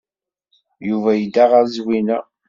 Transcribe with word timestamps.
Yuba 0.87 1.11
yedda 1.15 1.43
ɣer 1.51 1.63
Zwina. 1.75 2.19